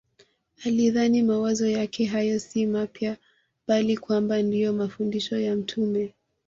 Alidhani 0.65 1.23
mawazo 1.23 1.67
yake 1.67 2.05
hayo 2.05 2.39
si 2.39 2.65
mapya 2.65 3.17
bali 3.67 3.97
kwamba 3.97 4.41
ndiyo 4.41 4.73
mafundisho 4.73 5.39
ya 5.39 5.55
mtume 5.55 6.13